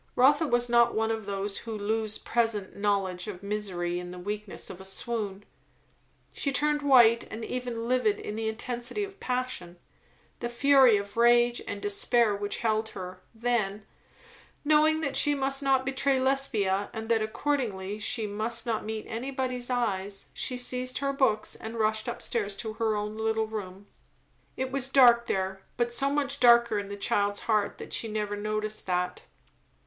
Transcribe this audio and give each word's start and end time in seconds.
Rotha 0.15 0.47
was 0.47 0.67
not 0.67 0.95
one 0.95 1.11
of 1.11 1.27
those 1.27 1.59
who 1.59 1.77
lose 1.77 2.17
present 2.17 2.75
knowledge 2.75 3.27
of 3.27 3.43
misery 3.43 3.99
in 3.99 4.09
the 4.09 4.17
weakness 4.17 4.71
of 4.71 4.81
a 4.81 4.83
swoon. 4.83 5.45
She 6.33 6.51
turned 6.51 6.81
white 6.81 7.25
and 7.29 7.45
even 7.45 7.87
livid 7.87 8.19
in 8.19 8.35
the 8.35 8.47
intensity 8.47 9.03
of 9.03 9.19
passion, 9.19 9.77
the 10.39 10.49
fury 10.49 10.97
of 10.97 11.17
rage 11.17 11.61
and 11.67 11.79
despair 11.79 12.35
which 12.35 12.57
held 12.65 12.89
her; 12.89 13.21
then, 13.35 13.85
knowing 14.65 15.01
that 15.01 15.15
she 15.15 15.35
must 15.35 15.61
not 15.61 15.85
betray 15.85 16.19
Lesbia 16.19 16.89
and 16.93 17.07
that 17.09 17.21
accordingly 17.21 17.99
she 17.99 18.25
must 18.25 18.65
not 18.65 18.83
meet 18.83 19.05
anybody's 19.07 19.69
eyes, 19.69 20.29
she 20.33 20.57
seized 20.57 20.97
her 20.97 21.13
books 21.13 21.53
and 21.53 21.77
rushed 21.77 22.09
up 22.09 22.23
stairs 22.23 22.57
to 22.57 22.73
her 22.73 22.95
own 22.95 23.17
little 23.19 23.45
room. 23.45 23.85
It 24.57 24.71
was 24.71 24.89
dark 24.89 25.27
there, 25.27 25.61
but 25.77 25.91
so 25.91 26.09
much 26.09 26.39
darker 26.39 26.79
in 26.79 26.87
the 26.87 26.97
child's 26.97 27.41
heart 27.41 27.77
that 27.77 27.93
she 27.93 28.07
never 28.07 28.35
noticed 28.35 28.87
that. 28.87 29.21